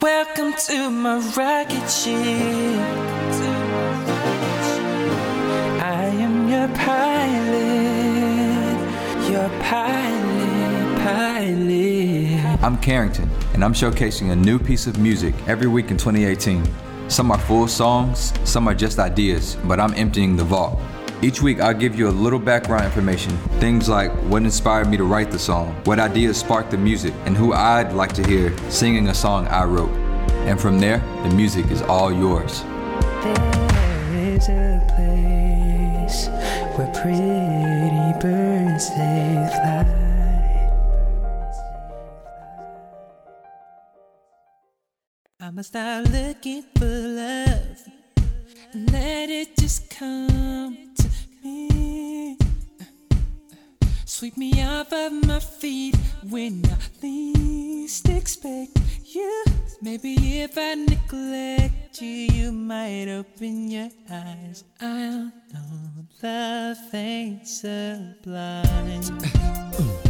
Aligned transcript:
Welcome 0.00 0.52
to 0.68 0.90
my 0.90 1.18
rocket 1.36 1.90
ship. 1.90 2.14
I 5.82 6.04
am 6.20 6.48
your 6.48 6.68
pilot, 6.68 7.58
your 9.28 9.48
pilot, 9.60 10.98
pilot. 11.02 12.62
I'm 12.62 12.78
Carrington, 12.78 13.28
and 13.54 13.64
I'm 13.64 13.72
showcasing 13.72 14.30
a 14.30 14.36
new 14.36 14.60
piece 14.60 14.86
of 14.86 15.00
music 15.00 15.34
every 15.48 15.66
week 15.66 15.90
in 15.90 15.96
2018. 15.96 16.62
Some 17.08 17.32
are 17.32 17.38
full 17.40 17.66
songs, 17.66 18.32
some 18.44 18.68
are 18.68 18.76
just 18.76 19.00
ideas, 19.00 19.56
but 19.64 19.80
I'm 19.80 19.94
emptying 19.94 20.36
the 20.36 20.44
vault. 20.44 20.78
Each 21.20 21.42
week, 21.42 21.58
I'll 21.58 21.74
give 21.74 21.98
you 21.98 22.08
a 22.08 22.14
little 22.14 22.38
background 22.38 22.84
information 22.84 23.36
things 23.58 23.88
like 23.88 24.12
what 24.30 24.42
inspired 24.42 24.88
me 24.88 24.96
to 24.96 25.02
write 25.02 25.32
the 25.32 25.38
song, 25.38 25.74
what 25.84 25.98
ideas 25.98 26.38
sparked 26.38 26.70
the 26.70 26.78
music, 26.78 27.12
and 27.26 27.36
who 27.36 27.52
I'd 27.52 27.92
like 27.92 28.12
to 28.12 28.26
hear 28.26 28.56
singing 28.70 29.08
a 29.08 29.14
song 29.14 29.48
I 29.48 29.64
wrote. 29.64 29.90
And 30.46 30.60
from 30.60 30.78
there, 30.78 30.98
the 31.24 31.30
music 31.30 31.72
is 31.72 31.82
all 31.82 32.12
yours. 32.12 32.62
There 33.22 34.36
is 34.36 34.48
a 34.48 34.80
place 34.94 36.28
where 36.76 36.92
pretty 37.02 38.12
birds 38.20 38.88
they 38.90 39.48
fly. 39.56 39.84
I'ma 45.40 45.62
start 45.62 46.10
looking 46.10 46.62
for 46.76 46.86
love 46.86 47.88
let 48.74 49.30
it 49.30 49.56
just 49.56 49.88
come 49.88 50.87
me. 51.48 52.36
Sweep 54.04 54.36
me 54.36 54.62
off 54.62 54.92
of 54.92 55.12
my 55.26 55.40
feet 55.40 55.96
when 56.28 56.62
I 56.66 56.76
least 57.02 58.08
expect 58.08 58.78
you. 59.04 59.44
Maybe 59.80 60.40
if 60.40 60.58
I 60.58 60.74
neglect 60.74 62.02
you, 62.02 62.26
you 62.38 62.52
might 62.52 63.08
open 63.08 63.70
your 63.70 63.90
eyes. 64.10 64.64
I 64.80 64.84
don't 64.84 65.32
know, 65.52 66.06
love 66.22 66.94
ain't 66.94 67.46
sublime. 67.46 69.18
Love 69.18 70.07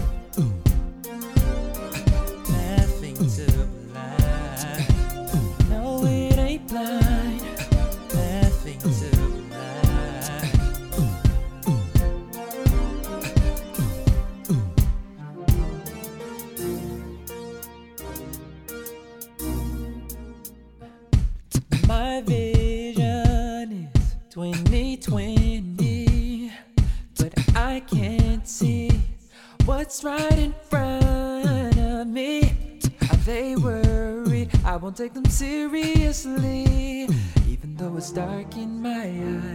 take 35.09 35.15
them 35.15 35.31
seriously. 35.31 37.09
Even 37.49 37.75
though 37.77 37.97
it's 37.97 38.11
dark 38.11 38.57
in 38.57 38.83
my 38.83 39.09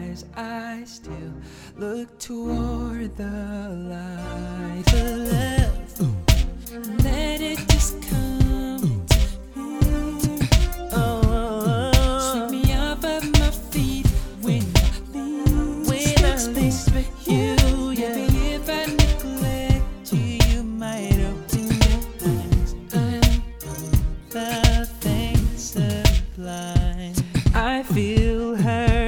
eyes, 0.09 0.25
I 0.35 0.83
still 0.85 1.33
look 1.77 2.17
toward 2.17 3.15
the 3.15 3.69
light. 3.91 4.83
The 4.85 5.17
love, 5.31 5.72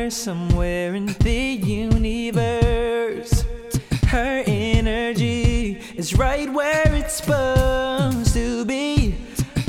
her 0.05 0.11
somewhere 0.11 0.93
in 0.93 1.07
the 1.21 1.59
universe. 1.63 3.43
Her 4.07 4.43
energy 4.45 5.79
is 5.95 6.15
right 6.15 6.47
where 6.53 6.93
it's 6.93 7.15
supposed 7.15 8.33
to 8.35 8.65
be. 8.65 9.15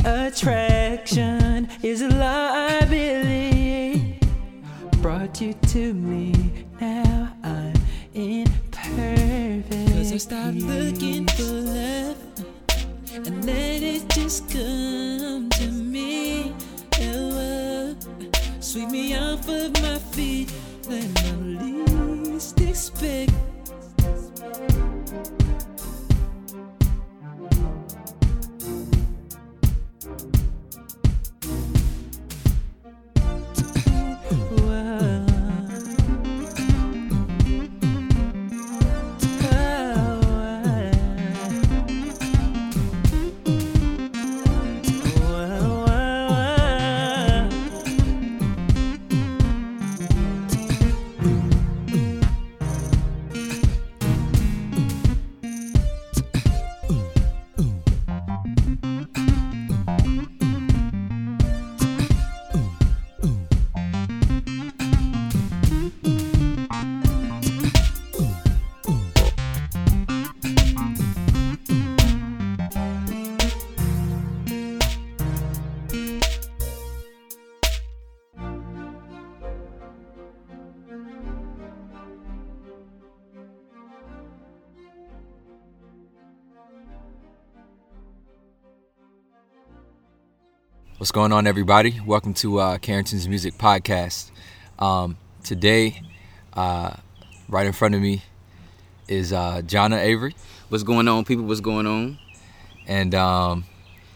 Attraction 0.04 1.70
is 1.82 2.02
a 2.02 2.08
liability. 2.08 3.20
Brought 5.00 5.40
you 5.40 5.54
to 5.68 5.94
me, 5.94 6.34
now 6.82 7.32
I'm 7.42 7.72
in 8.12 8.46
perfect. 8.70 9.92
Cause 9.92 10.12
I 10.12 10.18
stopped 10.18 10.58
looking 10.58 11.26
for 11.28 11.44
love 11.44 12.18
and 13.14 13.42
let 13.46 13.82
it 13.82 14.06
just 14.10 14.50
come 14.50 15.15
Sweep 18.76 18.90
me 18.90 19.16
off 19.16 19.48
of 19.48 19.72
my 19.80 19.98
feet 20.12 20.50
when 20.86 21.10
I 21.16 21.32
least 21.64 22.60
expect. 22.60 23.32
What's 91.06 91.12
going 91.12 91.30
on, 91.30 91.46
everybody? 91.46 92.00
Welcome 92.04 92.34
to 92.34 92.58
uh, 92.58 92.78
Carrington's 92.78 93.28
Music 93.28 93.54
Podcast. 93.54 94.32
Um, 94.76 95.16
today, 95.44 96.02
uh, 96.52 96.96
right 97.48 97.64
in 97.64 97.72
front 97.72 97.94
of 97.94 98.00
me 98.00 98.24
is 99.06 99.32
uh, 99.32 99.62
Jonna 99.64 100.00
Avery, 100.00 100.34
What's 100.68 100.82
going 100.82 101.06
on, 101.06 101.24
people? 101.24 101.44
What's 101.44 101.60
going 101.60 101.86
on? 101.86 102.18
and 102.88 103.14
um, 103.14 103.66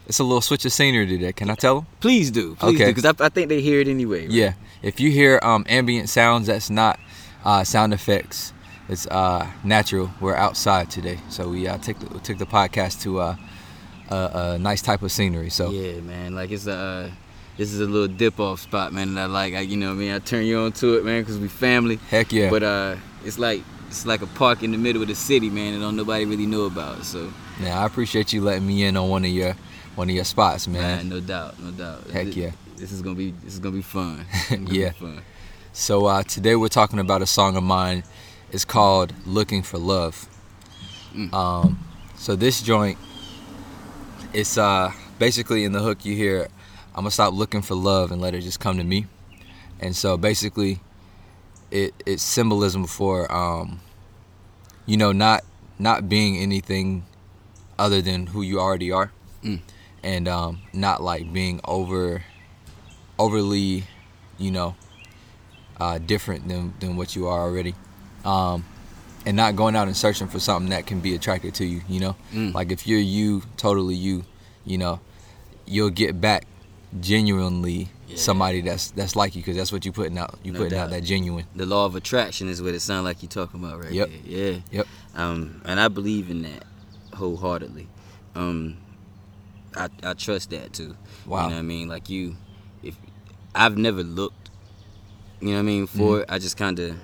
it's 0.08 0.18
a 0.18 0.24
little 0.24 0.40
switch 0.40 0.64
of 0.64 0.72
scenery 0.72 1.06
today. 1.06 1.32
Can 1.32 1.48
I 1.48 1.54
tell 1.54 1.76
them? 1.76 1.86
Please 2.00 2.32
do, 2.32 2.56
please 2.56 2.74
Okay. 2.74 2.92
because 2.92 3.04
I, 3.04 3.24
I 3.24 3.28
think 3.28 3.50
they 3.50 3.60
hear 3.60 3.78
it 3.78 3.86
anyway. 3.86 4.22
right? 4.22 4.30
Yeah. 4.32 4.54
If 4.82 4.98
you 4.98 5.12
hear 5.12 5.38
um, 5.44 5.64
ambient 5.68 6.08
sounds, 6.08 6.48
that's 6.48 6.70
not 6.70 6.98
uh, 7.44 7.62
sound 7.62 7.94
effects. 7.94 8.52
It's 8.88 9.06
uh, 9.06 9.48
natural. 9.62 10.10
We're 10.20 10.34
outside 10.34 10.90
today, 10.90 11.20
so 11.28 11.50
we 11.50 11.68
uh, 11.68 11.78
took 11.78 12.00
the, 12.00 12.18
took 12.18 12.38
the 12.38 12.46
podcast 12.46 13.00
to 13.02 13.20
uh, 13.20 13.36
a, 14.10 14.54
a 14.54 14.58
nice 14.58 14.82
type 14.82 15.02
of 15.02 15.12
scenery. 15.12 15.50
So 15.50 15.70
Yeah, 15.70 16.00
man. 16.00 16.34
Like 16.34 16.50
it's 16.50 16.66
a, 16.66 17.10
this 17.56 17.72
is 17.72 17.80
a 17.80 17.86
little 17.86 18.08
dip 18.08 18.40
off 18.40 18.60
spot, 18.60 18.92
man. 18.92 19.14
That 19.14 19.22
I 19.22 19.26
like, 19.26 19.54
I, 19.54 19.60
you 19.60 19.76
know, 19.76 19.88
what 19.88 19.94
I 19.94 19.98
mean, 19.98 20.12
I 20.12 20.18
turn 20.18 20.44
you 20.46 20.58
on 20.60 20.72
to 20.72 20.94
it, 20.98 21.04
man, 21.04 21.22
because 21.22 21.38
we 21.38 21.48
family. 21.48 21.96
heck 22.08 22.32
yeah. 22.32 22.50
But 22.50 22.62
uh, 22.62 22.96
it's 23.24 23.38
like 23.38 23.62
it's 23.88 24.06
like 24.06 24.22
a 24.22 24.26
park 24.26 24.62
in 24.62 24.70
the 24.72 24.78
middle 24.78 25.02
of 25.02 25.08
the 25.08 25.14
city, 25.14 25.50
man, 25.50 25.74
that 25.74 25.80
don't 25.80 25.96
nobody 25.96 26.24
really 26.24 26.46
know 26.46 26.64
about. 26.66 27.04
So, 27.04 27.32
yeah, 27.60 27.80
I 27.82 27.86
appreciate 27.86 28.32
you 28.32 28.40
letting 28.40 28.66
me 28.66 28.84
in 28.84 28.96
on 28.96 29.08
one 29.08 29.24
of 29.24 29.30
your 29.30 29.54
one 29.96 30.08
of 30.08 30.14
your 30.14 30.24
spots, 30.24 30.68
man. 30.68 31.08
no 31.08 31.20
doubt, 31.20 31.58
no 31.60 31.70
doubt. 31.72 32.08
Heck 32.10 32.26
This- 32.26 32.36
yeah. 32.36 32.50
This 32.76 32.92
is 32.92 33.02
gonna 33.02 33.14
be 33.16 33.32
this 33.44 33.52
is 33.52 33.58
gonna 33.58 33.76
be 33.76 33.82
fun. 33.82 34.24
Gonna 34.48 34.64
be 34.70 34.78
Yeah. 34.78 34.92
fun. 34.92 35.20
So 35.74 36.06
uh, 36.06 36.22
today 36.22 36.56
we're 36.56 36.68
talking 36.68 36.98
about 36.98 37.20
a 37.20 37.26
song 37.26 37.56
of 37.56 37.62
mine. 37.62 38.04
It's 38.52 38.64
called 38.64 39.12
"Looking 39.26 39.62
for 39.62 39.76
Love." 39.76 40.26
Mm. 41.14 41.30
Um, 41.34 41.78
so 42.16 42.36
this 42.36 42.62
joint, 42.62 42.96
it's 44.32 44.56
uh, 44.58 44.92
basically 45.18 45.64
in 45.64 45.72
the 45.72 45.80
hook 45.80 46.04
you 46.04 46.14
hear, 46.16 46.48
"I 46.94 46.98
I'm 46.98 47.02
gonna 47.02 47.10
stop 47.10 47.32
looking 47.34 47.62
for 47.62 47.74
love 47.74 48.12
and 48.12 48.20
let 48.20 48.34
it 48.34 48.42
just 48.42 48.60
come 48.60 48.78
to 48.78 48.84
me. 48.84 49.06
And 49.80 49.96
so 49.96 50.16
basically, 50.16 50.80
it 51.70 51.94
it's 52.06 52.22
symbolism 52.22 52.86
for 52.86 53.30
um, 53.32 53.80
you 54.86 54.96
know, 54.96 55.12
not 55.12 55.44
not 55.78 56.08
being 56.08 56.36
anything 56.36 57.04
other 57.78 58.02
than 58.02 58.26
who 58.26 58.42
you 58.42 58.60
already 58.60 58.92
are, 58.92 59.10
Mm. 59.42 59.60
and 60.02 60.28
um, 60.28 60.60
not 60.72 61.02
like 61.02 61.32
being 61.32 61.60
over 61.64 62.22
overly, 63.18 63.84
you 64.38 64.50
know, 64.50 64.74
uh, 65.80 65.98
different 65.98 66.46
than 66.48 66.74
than 66.80 66.96
what 66.96 67.16
you 67.16 67.26
are 67.26 67.40
already. 67.40 67.74
Um, 68.24 68.64
and 69.26 69.36
not 69.36 69.54
going 69.56 69.76
out 69.76 69.86
and 69.86 69.96
searching 69.96 70.28
for 70.28 70.38
something 70.40 70.70
that 70.70 70.86
can 70.86 71.00
be 71.00 71.14
attracted 71.14 71.54
to 71.56 71.64
you, 71.64 71.82
you 71.88 72.00
know? 72.00 72.16
Mm. 72.32 72.54
Like 72.54 72.72
if 72.72 72.86
you're 72.86 72.98
you, 73.00 73.42
totally 73.56 73.94
you, 73.94 74.24
you 74.64 74.78
know, 74.78 75.00
you'll 75.66 75.90
get 75.90 76.20
back 76.20 76.46
genuinely 77.00 77.88
Yeah. 78.08 78.16
somebody 78.16 78.60
that's 78.62 78.90
that's 78.92 79.14
like 79.14 79.36
you 79.36 79.42
because 79.42 79.56
that's 79.56 79.70
what 79.72 79.84
you 79.84 79.92
putting 79.92 80.18
out. 80.18 80.38
You 80.42 80.52
No 80.52 80.58
putting 80.60 80.78
out 80.78 80.90
that 80.90 81.04
genuine. 81.04 81.44
The 81.54 81.66
law 81.66 81.86
of 81.86 81.94
attraction 81.94 82.48
is 82.48 82.60
what 82.60 82.74
it 82.74 82.80
sounds 82.80 83.04
like 83.04 83.22
you're 83.22 83.28
talking 83.30 83.62
about 83.62 83.80
right 83.82 83.92
Yep. 83.92 84.08
there. 84.08 84.20
Yeah. 84.52 84.58
Yep. 84.72 84.86
Um, 85.14 85.62
and 85.64 85.78
I 85.78 85.88
believe 85.88 86.30
in 86.30 86.42
that 86.42 86.64
wholeheartedly. 87.14 87.86
Um, 88.34 88.78
I 89.76 89.88
I 90.02 90.14
trust 90.14 90.50
that 90.50 90.72
too. 90.72 90.96
Wow. 91.26 91.44
You 91.44 91.50
know 91.50 91.54
what 91.56 91.58
I 91.60 91.62
mean? 91.62 91.88
Like 91.88 92.10
you, 92.10 92.36
if 92.82 92.96
I've 93.54 93.76
never 93.78 94.02
looked, 94.02 94.50
you 95.40 95.48
know 95.48 95.54
what 95.54 95.58
I 95.60 95.62
mean, 95.62 95.86
for 95.86 95.98
Mm-hmm. 95.98 96.20
it. 96.22 96.26
I 96.34 96.38
just 96.40 96.56
kind 96.56 96.78
of 96.80 96.96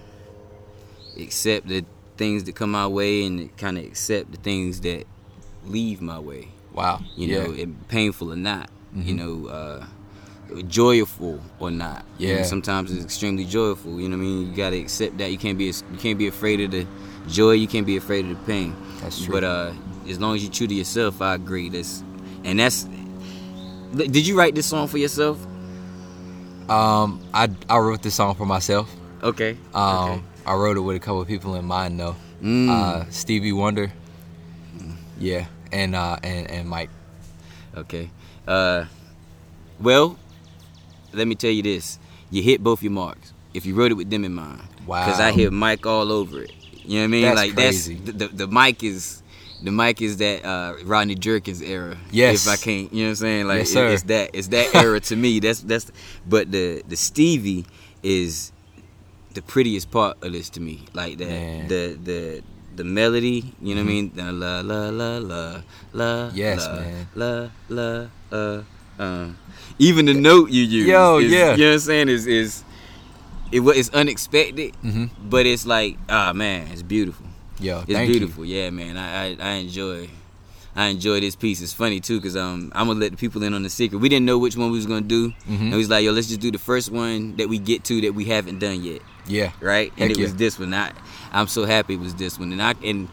accept 1.18 1.68
the 1.68 1.84
things 2.16 2.44
that 2.44 2.54
come 2.54 2.70
my 2.72 2.86
way 2.86 3.24
and 3.24 3.54
kind 3.56 3.78
of 3.78 3.84
accept 3.84 4.32
the 4.32 4.38
things 4.38 4.80
that 4.82 5.04
leave 5.66 6.00
my 6.00 6.18
way. 6.18 6.48
Wow. 6.72 7.00
You 7.16 7.28
yeah. 7.28 7.44
know, 7.44 7.52
it, 7.52 7.88
painful 7.88 8.32
or 8.32 8.36
not. 8.36 8.70
You 8.94 9.14
Mhm. 9.14 9.16
know, 9.16 9.48
uh, 9.48 9.84
joyful 10.68 11.40
or 11.58 11.70
not. 11.70 12.04
You 12.18 12.28
know, 12.28 12.34
Yeah. 12.38 12.42
sometimes 12.44 12.92
it's 12.92 13.04
extremely 13.04 13.44
joyful. 13.44 14.00
You 14.00 14.08
know 14.08 14.16
what 14.16 14.22
I 14.22 14.26
mean? 14.26 14.50
You 14.50 14.56
gotta 14.56 14.76
accept 14.78 15.18
that. 15.18 15.30
You 15.30 15.38
can't 15.38 15.58
be 15.58 15.64
you 15.66 15.98
can't 15.98 16.18
be 16.18 16.28
afraid 16.28 16.60
of 16.60 16.70
the 16.70 16.86
joy. 17.28 17.52
You 17.52 17.66
can't 17.66 17.86
be 17.86 17.96
afraid 17.96 18.24
of 18.26 18.30
the 18.30 18.44
pain. 18.46 18.74
That's 19.02 19.24
true. 19.24 19.32
But 19.34 19.44
uh, 19.44 19.72
as 20.08 20.18
long 20.20 20.36
as 20.36 20.42
you're 20.42 20.52
true 20.52 20.66
to 20.68 20.74
yourself, 20.74 21.20
I 21.20 21.34
agree. 21.34 21.68
That's 21.68 22.02
and 22.44 22.58
that's. 22.60 22.86
Did 23.94 24.26
you 24.26 24.38
write 24.38 24.54
this 24.54 24.66
song 24.66 24.88
for 24.88 24.98
yourself? 24.98 25.38
um, 26.68 27.20
I 27.32 27.48
I 27.68 27.78
wrote 27.78 28.02
this 28.02 28.14
song 28.14 28.34
for 28.34 28.46
myself. 28.46 28.90
Okay. 29.22 29.56
Um, 29.74 30.10
okay. 30.10 30.22
I 30.46 30.54
wrote 30.54 30.76
it 30.76 30.80
with 30.80 30.96
a 30.96 31.00
couple 31.00 31.20
of 31.20 31.28
people 31.28 31.54
in 31.56 31.64
mind 31.64 31.98
though. 32.00 32.16
Mm. 32.42 32.68
Uh, 32.70 33.10
Stevie 33.10 33.52
Wonder. 33.52 33.92
Yeah, 35.18 35.46
and 35.72 35.94
uh, 35.94 36.18
and 36.22 36.50
and 36.50 36.68
Mike. 36.68 36.90
Okay. 37.76 38.10
Uh, 38.46 38.84
well, 39.80 40.18
let 41.12 41.26
me 41.26 41.34
tell 41.34 41.50
you 41.50 41.62
this: 41.62 41.98
you 42.30 42.42
hit 42.42 42.62
both 42.62 42.82
your 42.82 42.92
marks 42.92 43.32
if 43.54 43.64
you 43.66 43.74
wrote 43.74 43.90
it 43.90 43.94
with 43.94 44.10
them 44.10 44.24
in 44.24 44.34
mind. 44.34 44.62
Wow. 44.86 45.04
Because 45.06 45.20
I 45.20 45.32
hear 45.32 45.50
Mike 45.50 45.86
all 45.86 46.12
over 46.12 46.42
it. 46.42 46.52
You 46.84 46.96
know 46.96 47.00
what 47.00 47.04
I 47.04 47.06
mean? 47.08 47.22
That's 47.22 47.36
like 47.36 47.54
crazy. 47.54 47.94
that's 47.94 48.18
the, 48.18 48.28
the 48.28 48.46
the 48.46 48.48
mic 48.48 48.84
is 48.84 49.22
the 49.62 49.72
mic 49.72 50.02
is 50.02 50.18
that 50.18 50.44
uh, 50.44 50.74
Rodney 50.84 51.14
Jerkins 51.14 51.62
era. 51.62 51.96
Yes. 52.12 52.46
If 52.46 52.52
I 52.52 52.56
can't, 52.56 52.92
you 52.92 53.04
know 53.04 53.06
what 53.08 53.10
I'm 53.12 53.16
saying? 53.16 53.48
Like 53.48 53.58
Yes, 53.60 53.74
it- 53.74 53.92
it's 53.92 54.02
that 54.04 54.30
it's 54.34 54.48
that 54.48 54.74
era 54.74 55.00
to 55.00 55.16
me. 55.16 55.40
That's 55.40 55.60
that's. 55.60 55.90
But 56.28 56.52
the 56.52 56.82
the 56.86 56.94
Stevie 56.96 57.64
is 58.02 58.52
the 59.36 59.42
prettiest 59.42 59.90
part 59.92 60.16
of 60.24 60.32
this 60.32 60.48
to 60.56 60.60
me. 60.60 60.84
Like 60.92 61.18
that 61.18 61.28
Man. 61.28 61.68
the 61.68 61.96
the 62.02 62.20
the 62.76 62.84
melody. 62.84 63.54
You 63.62 63.74
know 63.76 63.82
what 63.84 63.90
I 63.90 63.94
mean? 63.94 64.10
The 64.14 64.32
la 64.32 64.60
la 64.60 64.88
la 64.90 65.10
la 65.18 65.42
la. 65.92 66.06
Mm-hmm. 66.28 66.36
Yes, 66.36 66.66
la, 66.66 66.74
man. 66.80 67.06
La 67.14 67.30
la 67.68 67.88
uh 68.32 68.62
uh. 68.98 69.28
Even 69.78 70.06
the 70.06 70.14
note 70.14 70.50
you 70.50 70.62
use. 70.64 70.86
Yo, 70.88 71.18
is- 71.18 71.30
yeah. 71.32 71.52
You 71.54 71.64
know 71.64 71.68
what 71.68 71.72
I'm 71.74 71.78
saying? 71.80 72.08
Is 72.08 72.26
is 72.26 72.64
it 73.52 73.60
it's 73.62 73.90
unexpected, 73.90 74.74
Mhm. 74.82 75.10
but 75.30 75.46
it's 75.46 75.64
like 75.66 75.96
ah 76.08 76.32
man, 76.32 76.68
it's 76.72 76.82
beautiful. 76.82 77.26
Yo, 77.60 77.84
It's 77.88 78.10
beautiful. 78.10 78.44
Yeah, 78.44 78.68
man. 78.70 78.96
I, 78.98 79.08
I 79.32 79.36
I 79.40 79.50
enjoy. 79.64 80.10
I 80.76 80.88
enjoy 80.92 81.20
this 81.20 81.34
piece. 81.36 81.62
It's 81.62 81.72
funny 81.72 82.00
too, 82.00 82.20
cause 82.20 82.36
um 82.36 82.70
I'm 82.76 82.88
gonna 82.88 83.00
let 83.00 83.12
the 83.12 83.16
people 83.16 83.42
in 83.42 83.54
on 83.54 83.62
the 83.62 83.70
secret. 83.70 83.96
We 83.98 84.10
didn't 84.10 84.26
know 84.26 84.36
which 84.36 84.56
one 84.60 84.68
we 84.70 84.76
was 84.76 84.84
gonna 84.84 85.00
do, 85.00 85.32
Mhm. 85.48 85.60
and 85.60 85.72
we 85.72 85.78
was 85.78 85.88
like, 85.88 86.04
yo, 86.04 86.12
let's 86.12 86.28
just 86.28 86.40
do 86.40 86.50
the 86.50 86.58
first 86.60 86.90
one 86.92 87.36
that 87.38 87.48
we 87.48 87.56
get 87.58 87.80
to 87.84 88.00
that 88.02 88.12
we 88.14 88.26
haven't 88.26 88.58
done 88.58 88.82
yet, 88.84 89.00
you. 89.00 89.15
Yeah. 89.28 89.52
right? 89.60 89.92
And 89.98 90.10
Heck 90.10 90.18
it 90.18 90.22
was 90.22 90.34
this 90.36 90.58
one. 90.58 90.72
I 90.74 90.92
I'm 91.32 91.48
so 91.48 91.64
happy 91.64 91.94
it 91.94 92.00
was 92.00 92.14
this 92.14 92.38
one, 92.38 92.52
and 92.52 92.62
I 92.62 92.74
and 92.84 93.08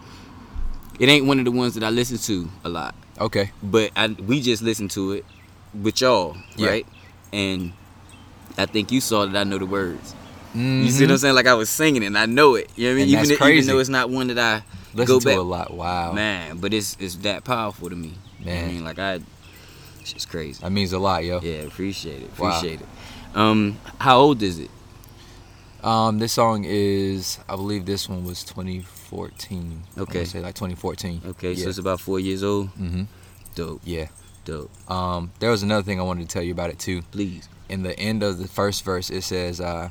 it 0.99 1.09
ain't 1.09 1.25
one 1.25 1.39
of 1.39 1.45
the 1.45 1.51
ones 1.51 1.73
that 1.75 1.83
I 1.83 1.89
listen 1.89 2.17
to 2.19 2.49
a 2.63 2.69
lot 2.69 2.93
Okay. 3.19 3.51
but 3.63 3.91
I, 3.95 4.07
we 4.09 4.41
just 4.41 4.61
listened 4.61 4.91
to 4.91 5.13
it 5.13 5.25
with 5.73 6.01
y'all, 6.01 6.37
Yeah. 6.55 6.67
right? 6.69 6.87
And 7.31 7.73
I 8.57 8.67
think 8.67 8.91
you 8.91 9.01
saw 9.01 9.25
that 9.25 9.35
I 9.35 9.43
know 9.43 9.57
the 9.57 9.65
words. 9.65 10.13
You 10.53 10.61
Mhm. 10.61 10.89
see 10.91 11.03
what 11.05 11.11
I'm 11.11 11.17
saying? 11.17 11.35
Like 11.35 11.47
I 11.47 11.55
was 11.55 11.69
singing 11.69 12.03
it 12.03 12.07
and 12.07 12.17
I 12.17 12.27
know 12.27 12.53
it. 12.55 12.69
You 12.75 12.89
know 12.89 12.89
what 12.89 12.93
I 12.93 12.97
mean? 12.97 13.07
Even, 13.09 13.19
that's 13.27 13.31
if- 13.31 13.41
even 13.41 13.65
though 13.65 13.79
it's 13.79 13.89
not 13.89 14.09
one 14.11 14.27
that 14.27 14.37
I 14.37 14.63
Listen 14.93 15.15
go 15.15 15.19
to 15.19 15.25
back, 15.25 15.37
a 15.37 15.41
lot. 15.41 15.73
Wow. 15.73 16.11
man. 16.13 16.57
But 16.59 16.73
it's 16.75 16.95
it's 16.99 17.15
that 17.17 17.43
powerful 17.43 17.89
to 17.89 17.95
me. 17.95 18.13
You 18.39 18.45
know 18.45 18.51
I 18.51 18.55
Man. 18.55 18.67
mean, 18.67 18.83
like 18.83 18.99
I, 18.99 19.19
it's 19.99 20.13
just 20.13 20.29
crazy. 20.29 20.61
That 20.61 20.71
means 20.71 20.93
a 20.93 20.99
lot, 20.99 21.25
yo. 21.25 21.39
Yeah, 21.41 21.61
appreciate 21.63 22.21
it. 22.21 22.29
Wow. 22.37 22.49
Appreciate 22.57 22.81
it. 22.81 22.87
Um, 23.35 23.79
how 23.99 24.19
old 24.19 24.43
is 24.43 24.59
it? 24.59 24.69
Um, 25.83 26.19
this 26.19 26.31
song 26.33 26.63
is, 26.65 27.39
I 27.49 27.55
believe 27.55 27.85
this 27.85 28.07
one 28.07 28.23
was 28.23 28.43
2014. 28.45 29.83
Okay. 29.97 30.23
say 30.25 30.39
like 30.39 30.55
2014. 30.55 31.21
Okay, 31.25 31.55
so 31.55 31.63
Yeah. 31.63 31.69
it's 31.69 31.77
about 31.77 31.99
four 31.99 32.19
years 32.19 32.41
old. 32.43 32.73
Mhm. 32.75 33.07
Dope, 33.55 33.81
Yeah. 33.83 34.07
dope. 34.45 34.71
Um, 34.89 35.31
there 35.39 35.49
was 35.51 35.61
another 35.61 35.83
thing 35.83 35.99
I 35.99 36.03
wanted 36.03 36.29
to 36.29 36.33
tell 36.33 36.41
you 36.43 36.53
about 36.53 36.69
it 36.69 36.79
too. 36.79 37.01
Please. 37.11 37.49
In 37.69 37.83
the 37.83 37.97
end 37.99 38.23
of 38.23 38.37
the 38.37 38.47
first 38.47 38.83
verse, 38.83 39.09
it 39.09 39.23
says, 39.23 39.59
uh, 39.59 39.89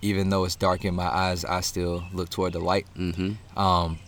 "Even 0.00 0.30
though 0.30 0.44
it's 0.44 0.56
dark 0.56 0.84
in 0.84 0.94
my 0.94 1.06
eyes, 1.08 1.44
I 1.44 1.60
still 1.60 2.04
look 2.12 2.30
toward 2.30 2.52
the 2.54 2.58
light." 2.60 2.86
Mm-hmm. 2.96 3.58
Um, 3.58 3.98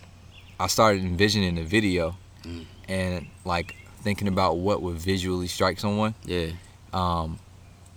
I 0.59 0.67
started 0.67 1.03
envisioning 1.03 1.55
the 1.55 1.63
video, 1.63 2.17
Mm. 2.43 2.65
and 2.87 3.27
like 3.45 3.75
thinking 4.03 4.27
about 4.27 4.57
what 4.57 4.81
would 4.81 4.97
visually 4.97 5.47
strike 5.47 5.79
someone. 5.79 6.15
Yeah. 6.25 6.51
um, 6.93 7.39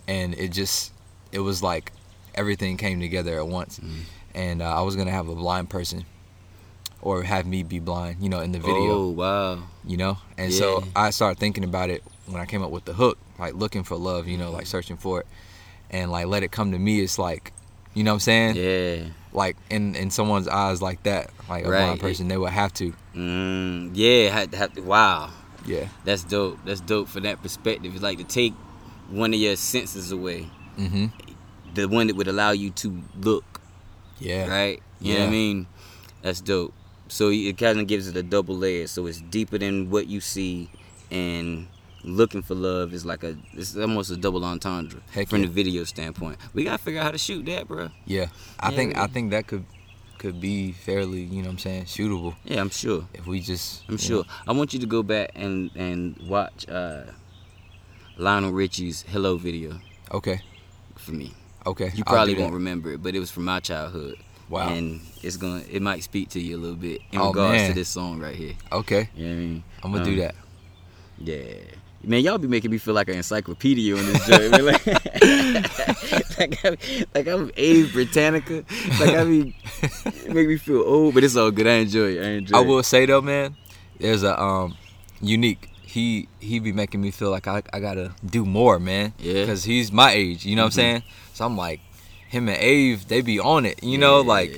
and 0.07 0.33
it 0.33 0.49
just 0.51 0.91
it 1.31 1.39
was 1.39 1.61
like 1.63 1.91
everything 2.35 2.77
came 2.77 2.99
together 2.99 3.37
at 3.37 3.47
once 3.47 3.79
Mm. 3.79 3.99
and 4.35 4.61
uh, 4.61 4.65
i 4.79 4.81
was 4.81 4.95
gonna 4.95 5.11
have 5.11 5.27
a 5.29 5.35
blind 5.35 5.69
person 5.69 6.05
or 7.01 7.23
have 7.23 7.45
me 7.45 7.63
be 7.63 7.79
blind 7.79 8.17
you 8.21 8.29
know 8.29 8.39
in 8.41 8.51
the 8.51 8.59
video 8.59 8.93
Oh 8.95 9.09
wow. 9.09 9.59
you 9.85 9.97
know 9.97 10.17
and 10.37 10.53
so 10.53 10.83
i 10.95 11.09
started 11.11 11.39
thinking 11.39 11.63
about 11.63 11.89
it 11.89 12.03
when 12.27 12.41
i 12.41 12.45
came 12.45 12.61
up 12.63 12.71
with 12.71 12.85
the 12.85 12.93
hook 12.93 13.17
like 13.39 13.53
looking 13.55 13.83
for 13.83 13.95
love 13.95 14.27
you 14.27 14.37
know 14.37 14.51
like 14.51 14.67
searching 14.67 14.97
for 14.97 15.21
it 15.21 15.27
and 15.89 16.11
like 16.11 16.25
let 16.27 16.43
it 16.43 16.51
come 16.51 16.71
to 16.71 16.79
me 16.79 16.99
it's 17.01 17.17
like 17.17 17.53
you 17.93 18.03
know 18.03 18.11
what 18.11 18.15
i'm 18.15 18.19
saying 18.19 18.55
Yeah. 18.55 19.05
like 19.33 19.55
in 19.69 19.95
in 19.95 20.11
someone's 20.11 20.47
eyes 20.47 20.81
like 20.81 21.03
that 21.03 21.31
like 21.49 21.65
a 21.65 21.69
Right. 21.69 21.85
blind 21.85 21.99
person 22.01 22.27
they 22.27 22.37
would 22.37 22.51
have 22.51 22.73
to 22.75 22.93
Mm, 23.15 23.91
yeah. 23.95 24.29
Had, 24.29 24.53
had, 24.53 24.77
wow. 24.85 25.31
yeah 25.65 25.87
That's 26.05 26.23
dope. 26.23 26.59
That's 26.63 26.79
dope 26.79 27.07
for 27.09 27.19
that 27.21 27.41
perspective. 27.41 27.93
It's 27.93 28.03
like 28.03 28.17
to 28.19 28.23
take 28.23 28.53
one 29.09 29.33
of 29.33 29.39
your 29.39 29.55
senses 29.57 30.11
away, 30.11 30.47
mm-hmm 30.77 31.07
the 31.73 31.87
one 31.87 32.07
that 32.07 32.15
would 32.15 32.27
allow 32.27 32.51
you 32.51 32.69
to 32.71 33.01
look, 33.19 33.61
yeah 34.19 34.47
right? 34.47 34.81
You 34.99 35.13
know 35.13 35.19
what 35.21 35.27
I 35.29 35.31
mean? 35.31 35.67
That's 36.21 36.41
dope. 36.41 36.73
So 37.07 37.29
it 37.29 37.57
kind 37.57 37.79
of 37.79 37.87
gives 37.87 38.07
it 38.07 38.15
a 38.17 38.23
double 38.23 38.55
layer. 38.57 38.85
So 38.87 39.07
it's 39.07 39.21
deeper 39.21 39.57
than 39.57 39.89
what 39.89 40.07
you 40.07 40.19
see, 40.21 40.69
and 41.09 41.67
looking 42.03 42.41
for 42.41 42.55
love 42.55 42.93
is 42.93 43.05
like 43.05 43.23
a 43.23 43.35
it's 43.53 43.75
almost 43.75 44.09
a 44.11 44.15
double 44.17 44.43
entendre 44.45 45.01
Heck 45.11 45.27
from 45.27 45.41
yeah. 45.41 45.47
the 45.47 45.51
video 45.53 45.83
standpoint. 45.83 46.37
We 46.53 46.63
gotta 46.63 46.77
figure 46.77 46.99
out 47.01 47.05
how 47.05 47.11
to 47.11 47.17
shoot 47.17 47.45
that, 47.47 47.67
bro. 47.67 47.89
yeah 48.05 48.27
i 48.59 48.69
Yeah, 48.69 48.75
think 48.77 48.97
i 48.97 49.07
think 49.07 49.31
that 49.31 49.47
could 49.47 49.65
could 50.17 50.39
be 50.39 50.71
fairly 50.71 51.21
you 51.21 51.41
know 51.41 51.47
what 51.49 51.53
i'm 51.53 51.57
saying 51.57 51.83
shootable 51.85 52.35
Yeah, 52.45 52.61
I'm 52.61 52.69
sure. 52.69 53.05
if 53.13 53.25
we 53.27 53.39
just 53.41 53.83
I'm 53.89 53.97
sure. 53.97 54.23
know, 54.23 54.29
I 54.47 54.51
want 54.53 54.73
you 54.73 54.79
to 54.79 54.85
go 54.85 55.03
back 55.03 55.31
and 55.35 55.71
and 55.75 56.15
watch 56.27 56.67
uh, 56.69 57.03
Lionel 58.17 58.51
Richie's 58.51 59.03
"Hello" 59.07 59.35
video 59.37 59.79
okay 60.11 60.41
for 60.95 61.11
me. 61.11 61.33
Okay 61.65 61.91
You 61.95 62.03
probably 62.03 62.35
won't 62.35 62.53
remember 62.53 62.91
it, 62.93 63.03
but 63.03 63.15
it 63.15 63.19
was 63.19 63.31
from 63.31 63.45
my 63.45 63.59
childhood. 63.59 64.15
Wow. 64.49 64.69
And 64.73 65.01
it's 65.21 65.37
gonna 65.37 65.61
it 65.69 65.81
might 65.81 66.03
speak 66.03 66.29
to 66.29 66.39
you 66.39 66.57
a 66.57 66.59
little 66.59 66.75
bit 66.75 67.01
in 67.11 67.19
Oh, 67.19 67.27
regards 67.27 67.57
man. 67.57 67.69
to 67.69 67.75
this 67.75 67.89
song 67.89 68.19
right 68.19 68.35
here. 68.35 68.53
okay 68.71 69.09
You 69.15 69.27
know 69.27 69.33
I 69.33 69.35
mean? 69.35 69.63
i'm 69.83 69.91
gonna 69.91 70.03
Um, 70.03 70.09
do 70.09 70.15
that 70.21 70.35
Yeah. 71.19 71.53
Man, 72.01 72.21
y'all 72.23 72.37
be 72.37 72.47
making 72.47 72.71
me 72.71 72.77
feel 72.77 72.93
like 72.93 73.09
an 73.09 73.15
encyclopedia 73.15 73.93
on 73.97 74.05
this 74.05 74.25
joint. 74.25 74.51
man. 74.51 74.63
like, 76.39 76.39
like, 76.39 76.65
I'm, 76.65 76.77
like 77.13 77.27
I'm 77.27 77.51
Abe 77.57 77.91
Britannica. 77.91 78.63
Like 79.01 79.15
I 79.15 79.23
mean, 79.25 79.53
make 80.27 80.47
me 80.47 80.55
feel 80.57 80.81
old, 80.81 81.13
but 81.13 81.25
it's 81.25 81.35
all 81.35 81.51
good. 81.51 81.67
I 81.67 81.73
enjoy 81.83 82.15
it. 82.15 82.23
I 82.25 82.29
enjoy 82.39 82.57
i 82.57 82.61
it. 82.61 82.67
will 82.67 82.83
say 82.83 83.05
though 83.05 83.19
man 83.21 83.55
there's 83.99 84.23
a 84.23 84.39
um 84.41 84.75
unique 85.21 85.69
he 85.89 86.27
he 86.39 86.59
be 86.59 86.71
making 86.71 87.01
me 87.01 87.11
feel 87.11 87.31
like 87.31 87.47
i, 87.47 87.61
I 87.73 87.79
gotta 87.79 88.13
do 88.25 88.45
more 88.45 88.79
man 88.79 89.13
Yeah. 89.17 89.33
Mm-hmm. 89.33 89.41
because 89.41 89.63
he's 89.63 89.91
my 89.91 90.11
age 90.11 90.45
you 90.45 90.55
know 90.55 90.63
what 90.63 90.67
i'm 90.67 90.71
saying 90.83 91.03
so 91.33 91.45
i'm 91.45 91.57
like 91.57 91.79
him 92.27 92.47
and 92.47 92.57
Ave, 92.57 93.05
they 93.07 93.21
be 93.21 93.39
on 93.39 93.65
it 93.65 93.83
you 93.83 93.97
know 93.97 94.21
like 94.21 94.51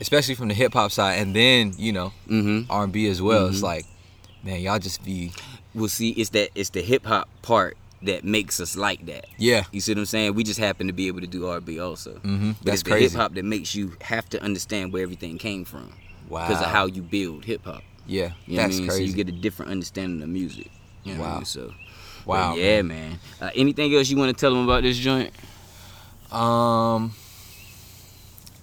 especially 0.00 0.34
from 0.34 0.48
the 0.48 0.54
hip-hop 0.54 0.90
side 0.92 1.14
and 1.20 1.34
then 1.34 1.72
you 1.78 1.92
know 1.92 2.12
Mm-hmm. 2.28 2.70
r&b 2.70 3.08
as 3.08 3.20
well 3.22 3.46
it's 3.48 3.60
Mhm. 3.60 3.62
like 3.72 3.86
man 4.44 4.60
y'all 4.60 4.78
just 4.78 5.02
be 5.04 5.32
Well, 5.74 5.88
see, 5.88 6.10
it's 6.10 6.30
that 6.30 6.48
it's 6.54 6.70
the 6.70 6.80
hip 6.82 7.04
hop 7.04 7.28
part 7.42 7.76
that 8.02 8.24
makes 8.24 8.60
us 8.60 8.76
like 8.76 9.04
that. 9.06 9.26
Yeah. 9.36 9.64
You 9.72 9.80
see 9.82 9.92
what 9.92 9.98
I'm 10.00 10.06
saying? 10.06 10.34
We 10.34 10.42
just 10.44 10.58
happen 10.60 10.86
to 10.86 10.92
be 10.94 11.06
able 11.08 11.20
to 11.20 11.26
do 11.26 11.46
R&B 11.48 11.78
also. 11.80 12.12
Mhm, 12.24 12.54
But 12.60 12.64
that's 12.64 12.80
it's 12.80 12.88
the 12.88 12.96
hip 12.98 13.12
hop 13.12 13.34
that 13.34 13.44
makes 13.44 13.74
you 13.74 13.92
have 14.00 14.26
to 14.30 14.42
understand 14.42 14.92
where 14.92 15.02
everything 15.02 15.36
came 15.36 15.64
from. 15.66 15.92
Wow. 16.30 16.46
Because 16.48 16.62
of 16.62 16.68
how 16.70 16.86
you 16.86 17.02
build 17.02 17.44
hip 17.44 17.64
hop. 17.66 17.82
Yeah, 18.06 18.30
You 18.46 18.56
know 18.56 18.62
that's 18.62 18.76
I 18.76 18.80
mean? 18.80 18.88
crazy. 18.88 19.04
So 19.04 19.08
you 19.10 19.24
get 19.24 19.28
a 19.28 19.32
different 19.36 19.70
understanding 19.72 20.22
of 20.22 20.28
music. 20.28 20.68
You 21.04 21.14
know 21.14 21.20
what 21.20 21.26
I 21.26 21.30
Wow. 21.30 21.36
mean? 21.36 21.44
So 21.44 21.74
Wow, 22.24 22.56
yeah, 22.56 22.82
man. 22.82 23.18
Uh, 23.40 23.50
anything 23.54 23.94
else 23.94 24.08
you 24.10 24.16
want 24.16 24.36
to 24.36 24.40
tell 24.40 24.52
them 24.54 24.64
about 24.64 24.82
this 24.82 24.96
joint? 24.98 25.32
Um, 26.32 27.12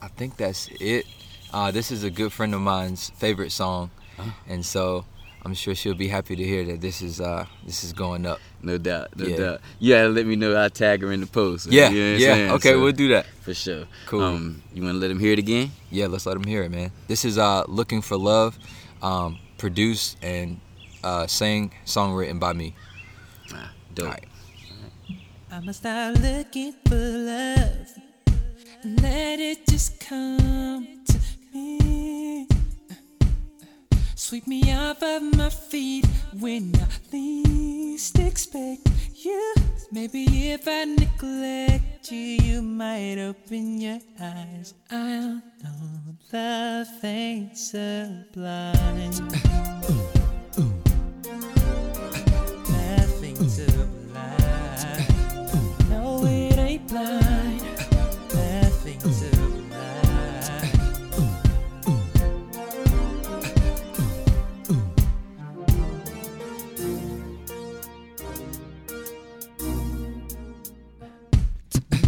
I 0.02 0.08
think 0.18 0.36
that's 0.38 0.68
it. 0.80 1.06
Uh, 1.52 1.72
this 1.72 1.92
is 1.92 2.04
a 2.04 2.10
good 2.10 2.34
friend 2.34 2.54
of 2.54 2.62
mine's 2.62 3.10
favorite 3.12 3.52
song, 3.52 3.92
and 4.50 4.66
so 4.66 5.06
I'm 5.46 5.54
sure 5.54 5.76
she'll 5.76 5.94
be 5.94 6.08
happy 6.10 6.36
to 6.36 6.44
hear 6.44 6.64
that 6.66 6.82
this 6.82 7.02
is 7.02 7.22
uh 7.22 7.46
this 7.66 7.84
is 7.84 7.94
going 7.94 8.26
up. 8.26 8.42
No 8.62 8.78
doubt, 8.78 9.10
no 9.16 9.28
Yeah. 9.28 9.38
doubt. 9.38 9.62
You 9.80 9.94
gotta 9.94 10.10
let 10.10 10.26
me 10.26 10.36
know. 10.36 10.56
I'll 10.56 10.70
tag 10.70 11.02
her 11.02 11.12
in 11.12 11.22
the 11.22 11.28
post. 11.28 11.68
Yeah, 11.68 11.90
You 11.90 12.02
know 12.02 12.18
yeah. 12.18 12.36
saying? 12.36 12.52
Okay, 12.52 12.72
So, 12.72 12.82
we'll 12.82 12.92
do 12.92 13.08
that. 13.10 13.28
for 13.42 13.54
sure. 13.54 13.86
Cool. 14.08 14.22
Um, 14.24 14.64
you 14.74 14.82
want 14.84 14.96
to 14.96 15.00
let 15.00 15.08
them 15.10 15.20
hear 15.20 15.34
it 15.34 15.40
again? 15.40 15.72
Yeah, 15.92 16.08
let's 16.08 16.26
let 16.26 16.34
them 16.34 16.46
hear 16.46 16.64
it, 16.64 16.70
man. 16.72 16.92
This 17.08 17.24
is 17.24 17.38
uh 17.38 17.64
looking 17.68 18.02
for 18.02 18.18
love, 18.18 18.58
um, 19.04 19.38
produced 19.58 20.18
and 20.24 20.60
uh, 21.04 21.28
sang 21.28 21.72
songwritten 21.86 22.40
by 22.40 22.54
me. 22.54 22.74
Ah, 23.54 23.72
dope. 23.94 24.06
Alright. 24.08 24.28
I'ma 25.52 25.72
start 25.72 26.20
looking 26.20 26.74
for 26.88 26.96
love 26.96 27.88
and 28.82 29.02
let 29.02 29.40
it 29.40 29.68
just 29.68 30.00
come 30.00 31.04
to 31.06 31.20
me. 31.54 32.48
Sweep 34.16 34.48
me 34.48 34.74
off 34.74 35.04
of 35.04 35.22
my 35.38 35.50
feet 35.50 36.08
when 36.40 36.74
I 36.76 36.88
least 37.12 38.18
expect 38.18 38.88
you. 39.26 39.54
Maybe 39.92 40.52
if 40.52 40.68
I 40.68 40.86
neglect 40.86 42.12
you, 42.12 42.18
you 42.18 42.62
might 42.62 43.18
open 43.20 43.80
your 43.80 44.00
eyes. 44.20 44.74
I 44.90 44.96
don't 44.96 45.44
know, 45.64 46.16
love 46.32 47.04
ain't 47.04 47.58
sublime. 47.58 48.74
Nothing 52.68 53.50
sublime. 53.50 55.13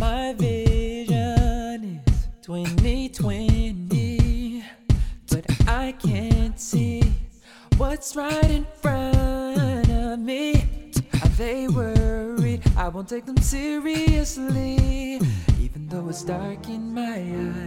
My 0.06 0.34
vision 0.38 2.02
is 2.06 2.28
2020, 2.44 4.64
but 5.32 5.46
I 5.68 5.94
can't 5.94 6.60
see 6.60 7.02
what's 7.78 8.16
right 8.16 8.52
in 8.52 8.68
front 8.84 9.90
of 9.90 10.20
me. 10.20 10.92
Are 11.24 11.30
they 11.30 11.68
worried? 11.68 12.62
I 12.78 12.88
won't 12.90 13.10
take 13.10 13.26
them 13.26 13.38
seriously. 13.38 15.20
Even 15.60 15.88
though 15.90 16.08
it's 16.10 16.22
dark 16.22 16.70
in 16.70 16.94
my 16.94 17.24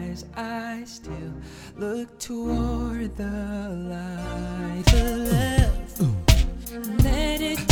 eyes, 0.06 0.24
I 0.36 0.84
still 0.86 1.34
look 1.76 2.20
toward 2.20 3.16
the 3.16 3.68
light. 3.90 4.84
For 4.90 5.16
love, 5.34 5.74
let 7.02 7.40
it 7.40 7.67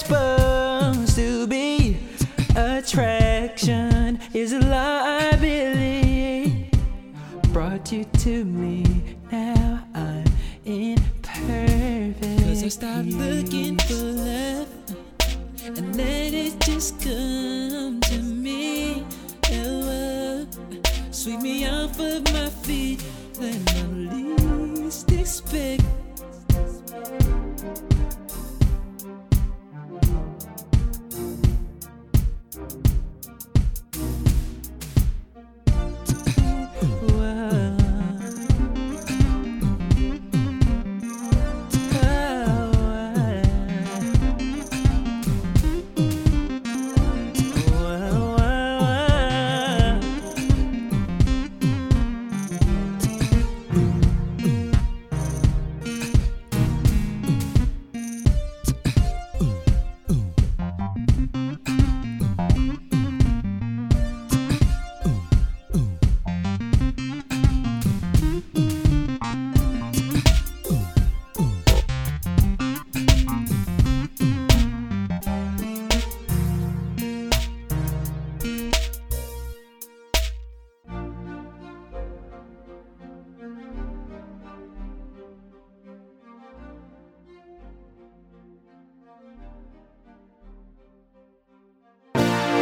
where 0.00 0.51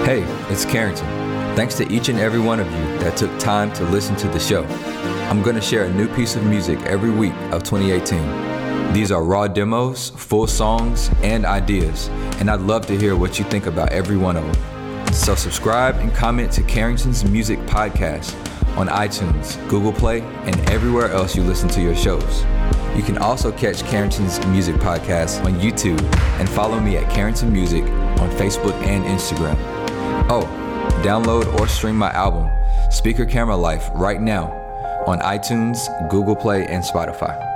Hey, 0.04 0.22
it's 0.50 0.64
Carrington. 0.64 1.06
Thanks 1.54 1.74
to 1.76 1.92
each 1.92 2.08
and 2.08 2.18
every 2.18 2.40
one 2.40 2.58
of 2.58 2.66
you 2.66 2.98
that 3.00 3.18
took 3.18 3.38
time 3.38 3.70
to 3.74 3.84
listen 3.84 4.16
to 4.16 4.28
the 4.28 4.40
show. 4.40 4.64
I'm 5.28 5.42
going 5.42 5.56
to 5.56 5.62
share 5.62 5.84
a 5.84 5.92
new 5.92 6.08
piece 6.14 6.36
of 6.36 6.44
music 6.44 6.80
every 6.80 7.10
week 7.10 7.34
of 7.52 7.62
2018. 7.62 8.92
These 8.94 9.12
are 9.12 9.22
raw 9.22 9.46
demos, 9.46 10.08
full 10.16 10.46
songs, 10.46 11.10
and 11.22 11.44
ideas, 11.44 12.08
and 12.40 12.50
I'd 12.50 12.62
love 12.62 12.86
to 12.86 12.98
hear 12.98 13.14
what 13.14 13.38
you 13.38 13.44
think 13.44 13.66
about 13.66 13.90
every 13.92 14.16
one 14.16 14.36
of 14.36 14.44
them. 14.44 15.12
So 15.12 15.34
subscribe 15.34 15.96
and 15.96 16.12
comment 16.14 16.50
to 16.52 16.62
Carrington's 16.62 17.22
Music 17.24 17.58
Podcast 17.66 18.34
on 18.78 18.88
iTunes, 18.88 19.56
Google 19.68 19.92
Play, 19.92 20.22
and 20.22 20.58
everywhere 20.70 21.10
else 21.10 21.36
you 21.36 21.44
listen 21.44 21.68
to 21.68 21.80
your 21.82 21.94
shows. 21.94 22.42
You 22.96 23.02
can 23.02 23.18
also 23.18 23.52
catch 23.52 23.84
Carrington's 23.84 24.44
Music 24.46 24.76
Podcast 24.76 25.44
on 25.44 25.60
YouTube 25.60 26.02
and 26.40 26.48
follow 26.48 26.80
me 26.80 26.96
at 26.96 27.08
Carrington 27.12 27.52
Music 27.52 27.84
on 27.84 28.30
Facebook 28.30 28.74
and 28.82 29.04
Instagram. 29.04 29.79
Oh, 30.32 30.44
download 31.02 31.52
or 31.58 31.66
stream 31.66 31.96
my 31.96 32.12
album, 32.12 32.48
Speaker 32.88 33.26
Camera 33.26 33.56
Life, 33.56 33.90
right 33.94 34.20
now 34.20 34.52
on 35.08 35.18
iTunes, 35.22 35.88
Google 36.08 36.36
Play, 36.36 36.68
and 36.68 36.84
Spotify. 36.84 37.49